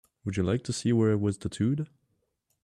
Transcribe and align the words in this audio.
Would 0.25 0.35
you 0.35 0.41
like 0.41 0.63
to 0.63 0.73
see 0.73 0.91
where 0.91 1.11
I 1.11 1.15
was 1.15 1.37
tattooed? 1.37 1.87